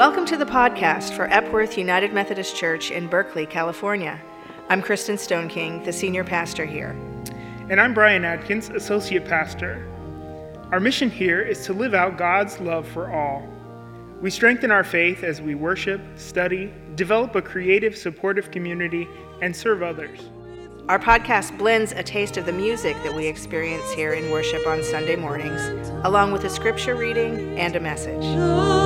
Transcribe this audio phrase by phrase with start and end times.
[0.00, 4.18] Welcome to the podcast for Epworth United Methodist Church in Berkeley, California.
[4.70, 6.96] I'm Kristin Stoneking, the senior pastor here.
[7.68, 9.86] And I'm Brian Adkins, associate pastor.
[10.72, 13.46] Our mission here is to live out God's love for all.
[14.22, 19.06] We strengthen our faith as we worship, study, develop a creative, supportive community,
[19.42, 20.18] and serve others.
[20.88, 24.82] Our podcast blends a taste of the music that we experience here in worship on
[24.82, 28.79] Sunday mornings, along with a scripture reading and a message.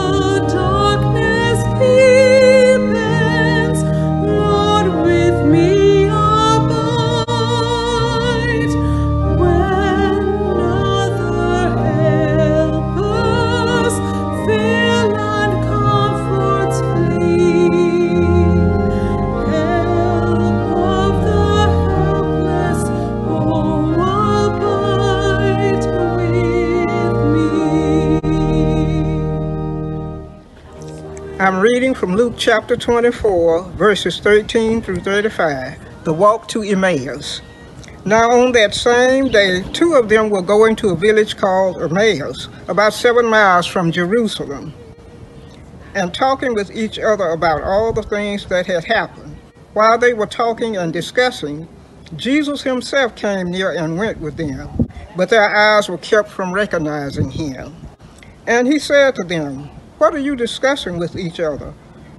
[1.85, 2.44] I'm
[32.15, 37.43] Luke chapter 24, verses 13 through 35, the walk to Emmaus.
[38.05, 42.49] Now, on that same day, two of them were going to a village called Emmaus,
[42.69, 44.73] about seven miles from Jerusalem,
[45.97, 49.37] and talking with each other about all the things that had happened.
[49.73, 51.67] While they were talking and discussing,
[52.15, 57.33] Jesus himself came near and went with them, but their eyes were kept from recognizing
[57.33, 57.75] him.
[58.47, 59.69] And he said to them,
[59.99, 61.75] what are you discussing with each other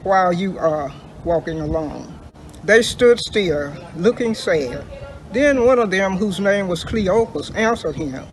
[0.05, 2.13] while you are walking along?
[2.63, 4.85] They stood still, looking sad.
[5.33, 8.23] Then one of them, whose name was Cleopas, answered him,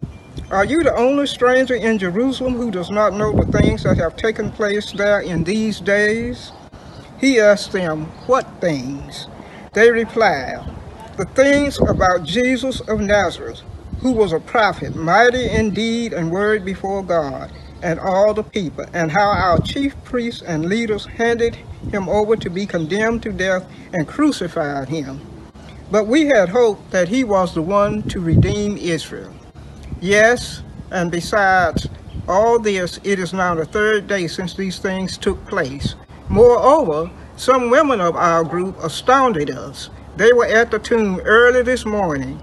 [0.51, 4.17] Are you the only stranger in Jerusalem who does not know the things that have
[4.17, 6.53] taken place there in these days?
[7.19, 9.27] He asked them, What things?
[9.73, 10.71] They replied,
[11.17, 13.63] The things about Jesus of Nazareth,
[14.01, 17.51] who was a prophet, mighty in deed and word before God
[17.83, 21.57] and all the people, and how our chief priests and leaders handed
[21.91, 25.21] him over to be condemned to death and crucified him.
[25.91, 29.35] But we had hoped that he was the one to redeem Israel.
[30.01, 31.89] Yes, and besides
[32.29, 35.95] all this, it is now the third day since these things took place.
[36.29, 39.91] Moreover, some women of our group astounded us.
[40.17, 42.41] They were at the tomb early this morning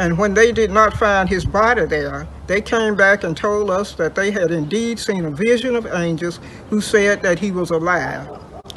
[0.00, 3.92] and when they did not find his body there, they came back and told us
[3.96, 6.40] that they had indeed seen a vision of angels
[6.70, 8.26] who said that he was alive.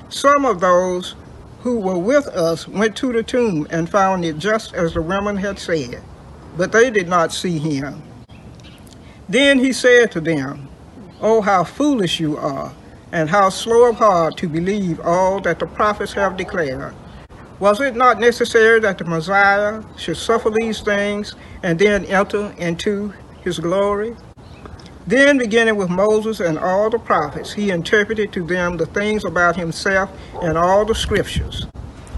[0.09, 1.16] Some of those
[1.62, 5.38] who were with us went to the tomb and found it just as the women
[5.38, 6.03] had said,
[6.57, 8.03] but they did not see him.
[9.29, 10.67] Then he said to them,
[11.22, 12.73] Oh, how foolish you are,
[13.13, 16.94] and how slow of heart to believe all that the prophets have declared.
[17.63, 23.13] Was it not necessary that the Messiah should suffer these things and then enter into
[23.41, 24.18] his glory?
[25.07, 29.56] Then, beginning with Moses and all the prophets, he interpreted to them the things about
[29.56, 31.66] himself and all the scriptures.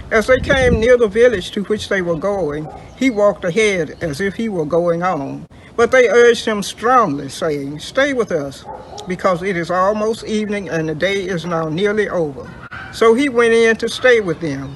[0.10, 2.68] As they came near the village to which they were going,
[2.98, 5.48] he walked ahead as if he were going on.
[5.76, 8.66] But they urged him strongly, saying, Stay with us,
[9.08, 12.52] because it is almost evening and the day is now nearly over.
[12.92, 14.76] So he went in to stay with them.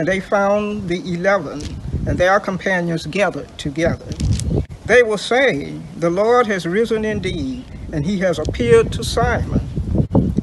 [0.00, 1.60] and they found the eleven
[2.06, 4.06] and their companions gathered together.
[4.86, 9.60] They were saying, The Lord has risen indeed, and he has appeared to Simon.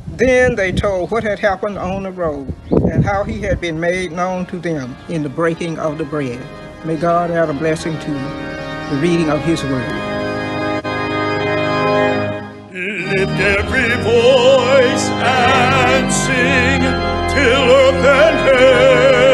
[0.10, 4.12] Then they told what had happened on the road, and how he had been made
[4.12, 6.40] known to them in the breaking of the bread.
[6.86, 9.92] May God add a blessing to the reading of his word.
[12.72, 16.82] Lift every voice and sing
[17.34, 19.27] till earth and heaven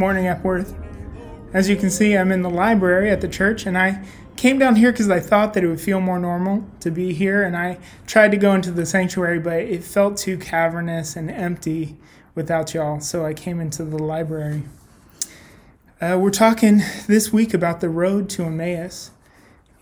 [0.00, 0.74] morning, Epworth.
[1.52, 4.02] As you can see, I'm in the library at the church, and I
[4.34, 7.42] came down here because I thought that it would feel more normal to be here,
[7.42, 11.98] and I tried to go into the sanctuary, but it felt too cavernous and empty
[12.34, 14.62] without y'all, so I came into the library.
[16.00, 19.10] Uh, we're talking this week about the road to Emmaus,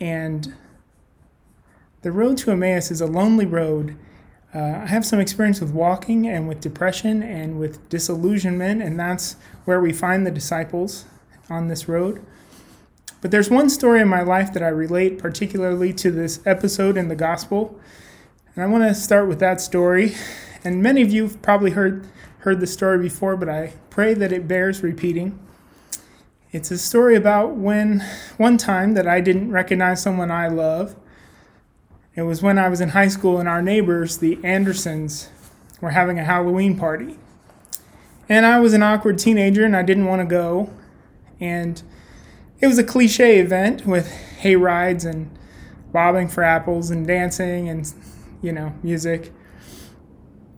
[0.00, 0.52] and
[2.02, 3.96] the road to Emmaus is a lonely road
[4.54, 9.36] uh, I have some experience with walking and with depression and with disillusionment, and that's
[9.68, 11.04] where we find the disciples
[11.50, 12.24] on this road.
[13.20, 17.08] But there's one story in my life that I relate particularly to this episode in
[17.08, 17.78] the gospel.
[18.54, 20.14] And I want to start with that story.
[20.64, 22.06] And many of you have probably heard,
[22.38, 25.38] heard the story before, but I pray that it bears repeating.
[26.50, 28.02] It's a story about when
[28.38, 30.96] one time that I didn't recognize someone I love
[32.14, 35.28] it was when I was in high school and our neighbors, the Andersons,
[35.82, 37.18] were having a Halloween party.
[38.28, 40.70] And I was an awkward teenager and I didn't want to go.
[41.40, 41.82] And
[42.60, 45.30] it was a cliche event with hay rides and
[45.92, 47.92] bobbing for apples and dancing and,
[48.42, 49.32] you know, music.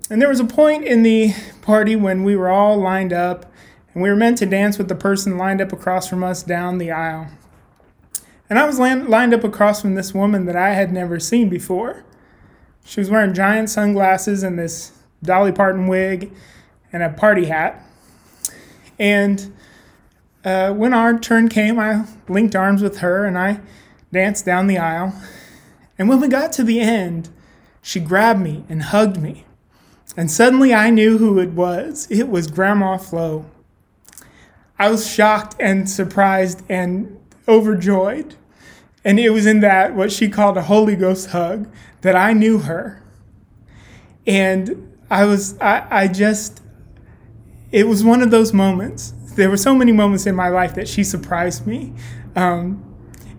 [0.09, 1.33] And there was a point in the
[1.63, 3.53] party when we were all lined up
[3.95, 6.79] and we were meant to dance with the person lined up across from us down
[6.79, 7.29] the aisle.
[8.49, 12.05] And I was lined up across from this woman that I had never seen before.
[12.85, 16.33] She was wearing giant sunglasses and this Dolly Parton wig
[16.93, 17.85] and a party hat.
[18.99, 19.55] And
[20.45, 23.61] uh, when our turn came, I linked arms with her and I
[24.13, 25.15] danced down the aisle.
[25.99, 27.29] And when we got to the end,
[27.83, 29.45] she grabbed me and hugged me.
[30.17, 32.07] And suddenly I knew who it was.
[32.11, 33.47] It was Grandma Flo.
[34.79, 38.35] I was shocked and surprised and overjoyed.
[39.05, 41.71] And it was in that, what she called a Holy Ghost hug,
[42.01, 43.03] that I knew her.
[44.27, 46.60] And I was, I, I just,
[47.73, 49.13] it was one of those moments.
[49.37, 51.93] There were so many moments in my life that she surprised me.
[52.37, 52.85] Um,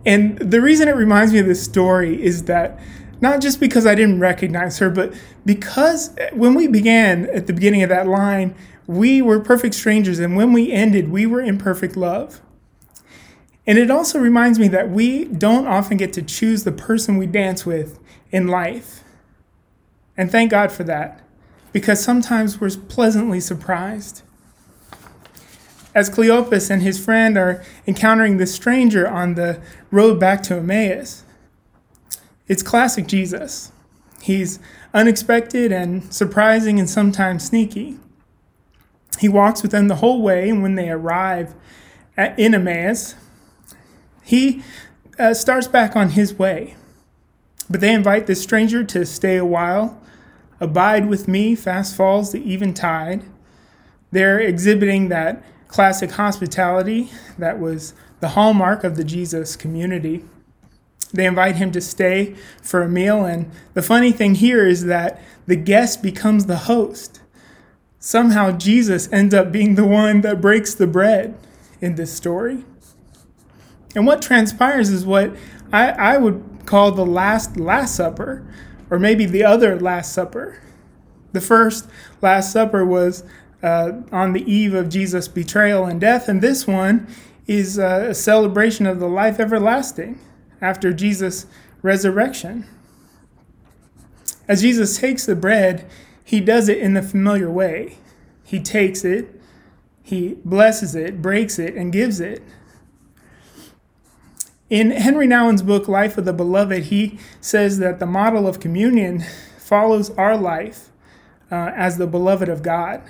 [0.05, 2.79] and the reason it reminds me of this story is that
[3.19, 5.13] not just because I didn't recognize her, but
[5.45, 8.55] because when we began at the beginning of that line,
[8.87, 10.19] we were perfect strangers.
[10.19, 12.41] And when we ended, we were in perfect love.
[13.67, 17.27] And it also reminds me that we don't often get to choose the person we
[17.27, 17.99] dance with
[18.31, 19.03] in life.
[20.17, 21.20] And thank God for that,
[21.71, 24.23] because sometimes we're pleasantly surprised.
[25.93, 31.23] As Cleopas and his friend are encountering this stranger on the road back to Emmaus,
[32.47, 33.71] it's classic Jesus.
[34.21, 34.59] He's
[34.93, 37.97] unexpected and surprising and sometimes sneaky.
[39.19, 41.53] He walks with them the whole way, and when they arrive
[42.17, 43.15] at, in Emmaus,
[44.23, 44.63] he
[45.19, 46.75] uh, starts back on his way.
[47.69, 50.00] But they invite this stranger to stay a while.
[50.61, 53.23] Abide with me, fast falls the eventide.
[54.11, 60.23] They're exhibiting that classic hospitality that was the hallmark of the Jesus community.
[61.11, 65.19] They invite him to stay for a meal, and the funny thing here is that
[65.47, 67.21] the guest becomes the host.
[67.99, 71.37] Somehow, Jesus ends up being the one that breaks the bread
[71.81, 72.63] in this story.
[73.95, 75.35] And what transpires is what
[75.73, 78.45] I, I would call the last Last Supper,
[78.91, 80.61] or maybe the other Last Supper.
[81.31, 81.87] The first
[82.21, 83.23] Last Supper was
[83.63, 87.07] uh, on the eve of Jesus' betrayal and death, and this one
[87.47, 90.19] is uh, a celebration of the life everlasting
[90.61, 91.47] after Jesus'
[91.81, 92.67] resurrection.
[94.47, 95.89] As Jesus takes the bread,
[96.23, 97.97] he does it in the familiar way.
[98.43, 99.39] He takes it,
[100.03, 102.43] he blesses it, breaks it, and gives it.
[104.71, 109.21] In Henri Nouwen's book, Life of the Beloved, he says that the model of communion
[109.57, 110.87] follows our life
[111.51, 113.01] uh, as the beloved of God,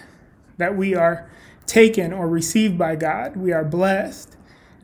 [0.58, 1.30] that we are
[1.68, 4.36] taken or received by God, we are blessed,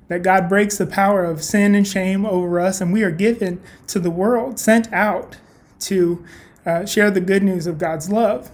[0.08, 3.60] that God breaks the power of sin and shame over us, and we are given
[3.88, 5.38] to the world, sent out
[5.80, 6.24] to
[6.64, 8.52] uh, share the good news of God's love.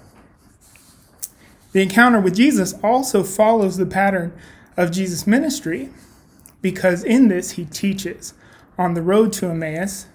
[1.73, 4.31] The encounter with Jesus also follows the pattern
[4.77, 5.89] of Jesus' ministry
[6.63, 8.34] because in this he teaches.
[8.79, 10.08] On the road to Emmaus,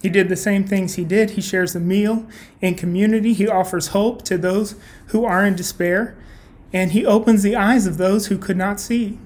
[0.00, 1.30] he did the same things he did.
[1.30, 2.26] He shares a meal
[2.62, 4.76] in community, he offers hope to those
[5.08, 6.16] who are in despair,
[6.72, 9.18] and he opens the eyes of those who could not see.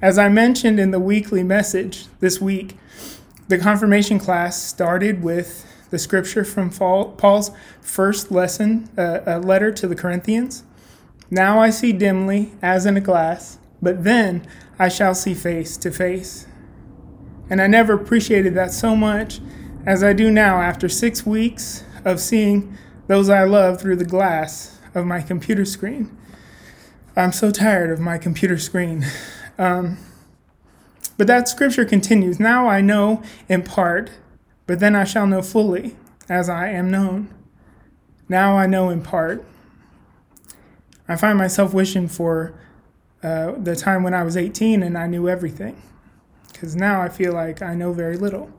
[0.00, 2.76] As I mentioned in the weekly message this week,
[3.48, 7.50] the confirmation class started with the scripture from Paul's
[7.80, 10.62] first lesson, uh, a letter to the Corinthians.
[11.30, 14.46] Now I see dimly, as in a glass but then
[14.78, 16.46] I shall see face to face.
[17.48, 19.40] And I never appreciated that so much
[19.86, 24.78] as I do now after six weeks of seeing those I love through the glass
[24.94, 26.16] of my computer screen.
[27.16, 29.04] I'm so tired of my computer screen.
[29.58, 29.98] Um,
[31.18, 34.10] but that scripture continues Now I know in part,
[34.66, 35.96] but then I shall know fully,
[36.28, 37.28] as I am known.
[38.28, 39.44] Now I know in part.
[41.08, 42.54] I find myself wishing for
[43.22, 45.80] uh, the time when I was 18 and I knew everything.
[46.52, 48.50] Because now I feel like I know very little.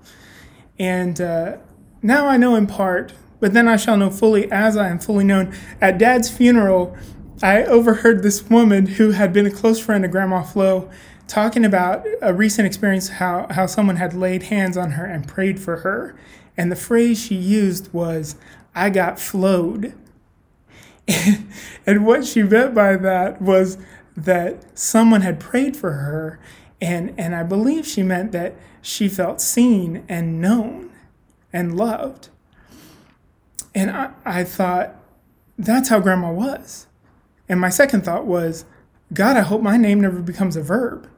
[0.79, 1.57] And uh,
[2.01, 5.23] now I know in part, but then I shall know fully as I am fully
[5.23, 5.53] known.
[5.79, 6.97] At Dad's funeral,
[7.43, 10.89] I overheard this woman who had been a close friend of Grandma Flo
[11.27, 15.59] talking about a recent experience how, how someone had laid hands on her and prayed
[15.59, 16.15] for her.
[16.57, 18.35] And the phrase she used was,
[18.75, 19.93] I got flowed.
[21.85, 23.77] and what she meant by that was
[24.23, 26.39] that someone had prayed for her,
[26.79, 30.91] and, and I believe she meant that she felt seen and known
[31.53, 32.29] and loved.
[33.73, 34.95] And I, I thought,
[35.57, 36.87] that's how grandma was.
[37.47, 38.65] And my second thought was,
[39.13, 41.09] God, I hope my name never becomes a verb.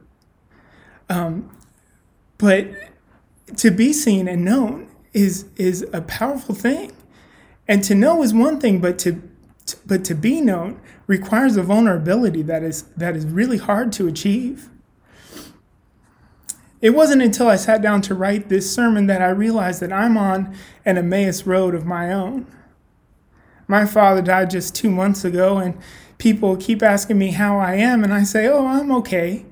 [1.08, 1.56] Um,
[2.38, 2.66] but
[3.56, 6.90] to be seen and known is is a powerful thing,
[7.68, 9.22] and to know is one thing, but to,
[9.86, 14.68] but to be known requires a vulnerability that is that is really hard to achieve.
[16.80, 20.18] It wasn't until I sat down to write this sermon that I realized that I'm
[20.18, 20.54] on
[20.84, 22.46] an Emmaus road of my own.
[23.66, 25.78] My father died just two months ago, and
[26.18, 29.46] people keep asking me how I am, and I say, Oh, I'm okay.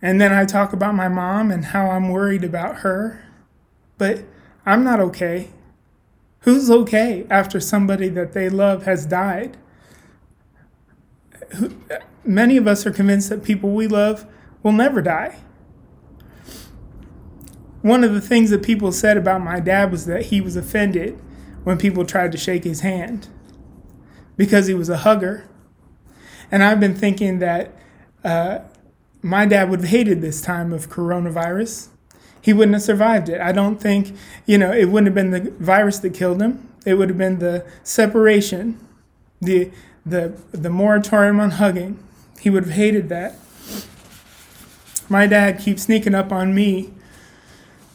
[0.00, 3.24] And then I talk about my mom and how I'm worried about her.
[3.96, 4.24] But
[4.66, 5.50] I'm not okay.
[6.44, 9.56] Who's okay after somebody that they love has died?
[12.24, 14.26] Many of us are convinced that people we love
[14.62, 15.38] will never die
[17.84, 21.20] one of the things that people said about my dad was that he was offended
[21.64, 23.28] when people tried to shake his hand
[24.38, 25.46] because he was a hugger.
[26.50, 27.76] And I've been thinking that
[28.24, 28.60] uh,
[29.20, 31.88] my dad would have hated this time of coronavirus.
[32.44, 33.40] He wouldn't have survived it.
[33.40, 36.68] I don't think, you know, it wouldn't have been the virus that killed him.
[36.84, 38.78] It would have been the separation,
[39.40, 39.70] the
[40.04, 41.98] the the moratorium on hugging.
[42.40, 43.36] He would have hated that.
[45.08, 46.92] My dad keeps sneaking up on me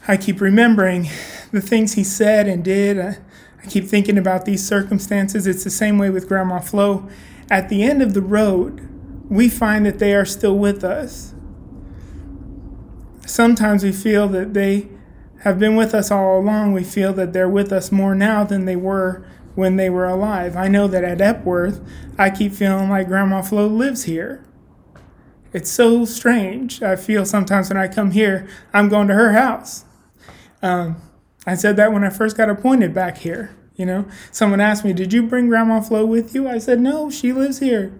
[0.10, 1.08] I keep remembering
[1.52, 3.00] the things he said and did.
[3.00, 3.20] I,
[3.64, 5.46] I keep thinking about these circumstances.
[5.46, 7.08] It's the same way with Grandma Flo.
[7.52, 8.90] At the end of the road,
[9.30, 11.36] we find that they are still with us.
[13.30, 14.88] Sometimes we feel that they
[15.42, 16.74] have been with us all along.
[16.74, 20.56] We feel that they're with us more now than they were when they were alive.
[20.56, 21.80] I know that at Epworth,
[22.18, 24.44] I keep feeling like Grandma Flo lives here.
[25.54, 26.82] It's so strange.
[26.82, 29.86] I feel sometimes when I come here, I'm going to her house.
[30.64, 31.00] Um,
[31.46, 33.56] I said that when I first got appointed back here.
[33.76, 36.50] You know, someone asked me, Did you bring Grandma Flo with you?
[36.50, 37.94] I said, No, she lives here.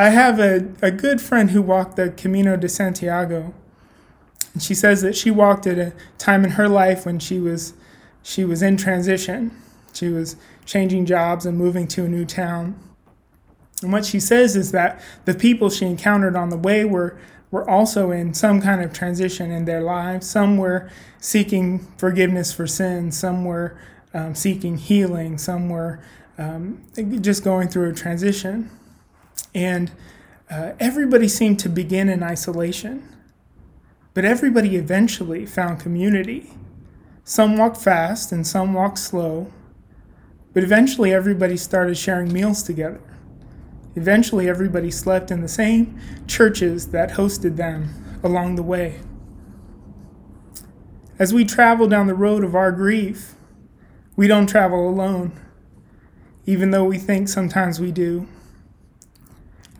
[0.00, 3.52] I have a, a good friend who walked the Camino de Santiago.
[4.54, 7.74] And she says that she walked at a time in her life when she was
[8.22, 9.54] she was in transition.
[9.92, 12.78] She was changing jobs and moving to a new town.
[13.82, 17.18] And what she says is that the people she encountered on the way were
[17.50, 20.26] were also in some kind of transition in their lives.
[20.26, 23.78] Some were seeking forgiveness for sin, some were
[24.14, 26.00] um, seeking healing, some were
[26.38, 26.80] um,
[27.20, 28.70] just going through a transition.
[29.54, 29.90] And
[30.50, 33.08] uh, everybody seemed to begin in isolation,
[34.14, 36.50] but everybody eventually found community.
[37.24, 39.52] Some walked fast and some walked slow,
[40.52, 43.00] but eventually everybody started sharing meals together.
[43.96, 49.00] Eventually, everybody slept in the same churches that hosted them along the way.
[51.18, 53.34] As we travel down the road of our grief,
[54.16, 55.32] we don't travel alone,
[56.46, 58.28] even though we think sometimes we do.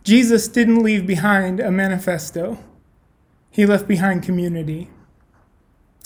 [0.03, 2.57] Jesus didn't leave behind a manifesto,
[3.49, 4.89] he left behind community.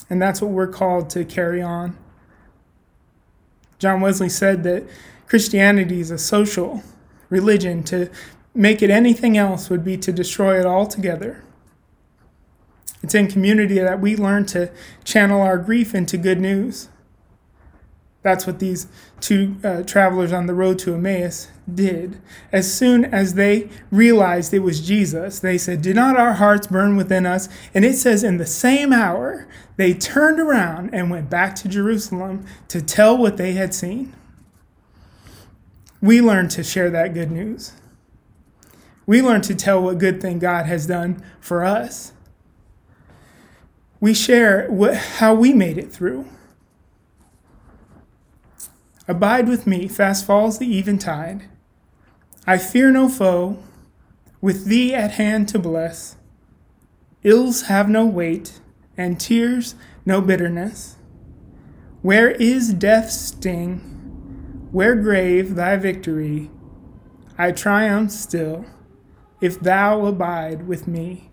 [0.10, 1.98] And that's what we're called to carry on.
[3.80, 4.84] John Wesley said that
[5.28, 6.84] Christianity is a social
[7.30, 8.10] religion, to
[8.54, 11.44] make it anything else would be to destroy it altogether.
[13.02, 14.72] It's in community that we learn to
[15.04, 16.90] channel our grief into good news.
[18.22, 18.88] That's what these
[19.20, 22.22] two uh, travelers on the road to Emmaus did.
[22.52, 26.96] As soon as they realized it was Jesus, they said, Do not our hearts burn
[26.96, 27.50] within us?
[27.74, 32.46] And it says, In the same hour, they turned around and went back to Jerusalem
[32.68, 34.14] to tell what they had seen
[36.06, 37.74] we learn to share that good news.
[39.08, 42.14] We learn to tell what good thing God has done for us.
[44.00, 46.26] We share what, how we made it through.
[49.08, 51.50] Abide with me, fast falls the eventide.
[52.48, 53.58] I fear no foe,
[54.40, 56.16] with thee at hand to bless.
[57.24, 58.60] Ills have no weight,
[58.96, 59.76] and tears
[60.06, 60.98] no bitterness.
[62.02, 63.80] Where is death's sting?
[64.72, 66.52] Where grave thy victory?
[67.38, 68.66] I triumph still,
[69.42, 71.32] if thou abide with me.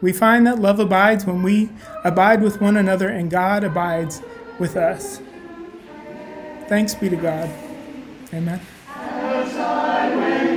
[0.00, 1.70] We find that love abides when we
[2.02, 4.22] abide with one another and God abides
[4.58, 5.20] with us.
[6.68, 7.50] Thanks be to God.
[8.32, 8.60] Amen.
[10.02, 10.51] You've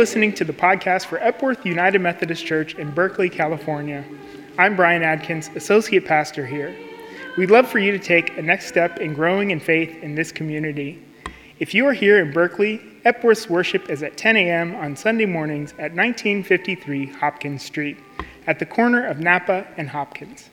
[0.00, 4.02] listening to the podcast for Epworth United Methodist Church in Berkeley, California.
[4.56, 6.74] I'm Brian Adkins, Associate Pastor here.
[7.36, 10.32] We'd love for you to take a next step in growing in faith in this
[10.32, 11.02] community.
[11.58, 14.74] If you are here in Berkeley, Epworth's worship is at 10 a.m.
[14.76, 17.98] on Sunday mornings at 1953 Hopkins Street,
[18.46, 20.48] at the corner of Napa and Hopkins.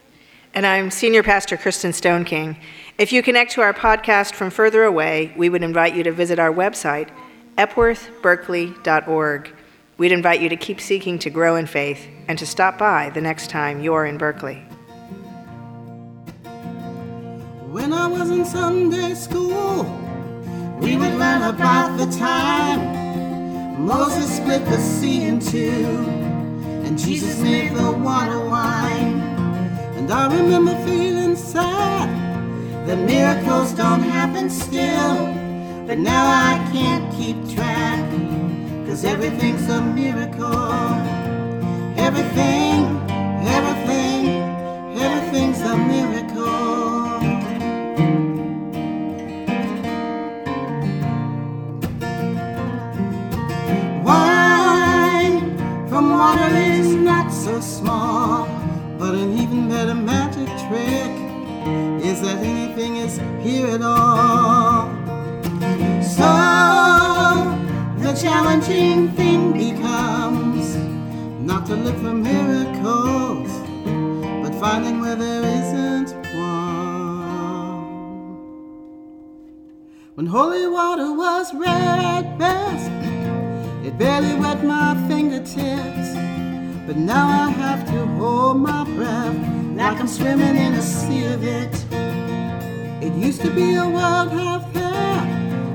[0.54, 2.58] And I'm Senior Pastor Kristin Stoneking.
[2.98, 6.38] If you connect to our podcast from further away, we would invite you to visit
[6.38, 7.08] our website,
[7.58, 9.54] epworthberkeley.org.
[9.98, 13.22] We'd invite you to keep seeking to grow in faith and to stop by the
[13.22, 14.64] next time you're in Berkeley.
[17.72, 19.84] When I was in Sunday school,
[20.80, 25.86] we would learn about the time Moses split the sea in two,
[26.86, 29.20] and Jesus made the water wine.
[29.98, 32.10] And I remember feeling sad
[32.88, 35.47] that miracles don't happen still.
[35.88, 38.04] But now I can't keep track,
[38.86, 40.54] cause everything's a miracle.
[41.96, 43.07] Everything,
[86.88, 89.36] But now I have to hold my breath
[89.76, 91.76] like I'm swimming in a sea of it.
[93.04, 95.20] It used to be a world half there,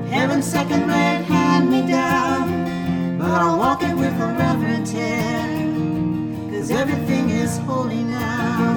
[0.09, 3.19] heaven's second rate hand me down.
[3.19, 8.73] But I'll walk it with a reverent hand, cause everything is holy now.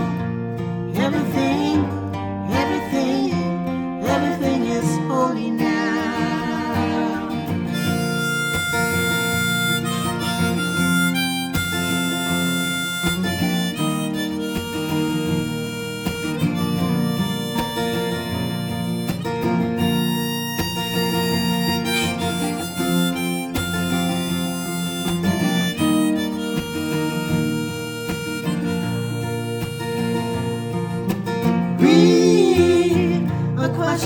[0.94, 1.88] Everything,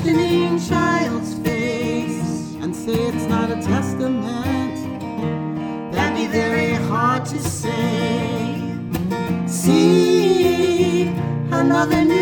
[0.00, 4.74] questioning child's face and say it's not a testament.
[5.92, 8.62] That'd be very hard to say.
[9.46, 11.08] See
[11.50, 12.19] another new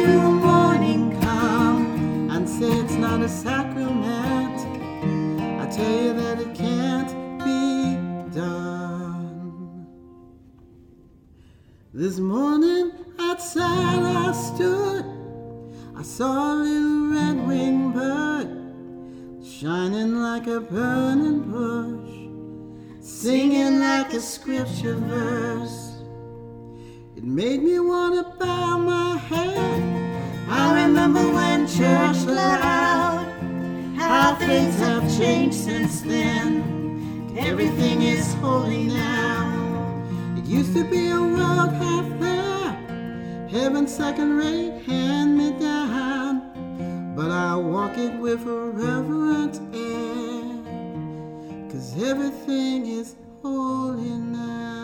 [19.61, 25.97] shining like a burning bush, singing like a scripture verse.
[27.16, 29.83] It made me want to bow my head.
[30.49, 33.27] I remember when church loud,
[33.97, 37.35] how things have changed since then.
[37.37, 40.05] Everything is holy now.
[40.37, 45.78] It used to be a world half there, heaven second rate, hand me down.
[47.18, 54.78] But I walk it with a reverent air, cause everything is holy now.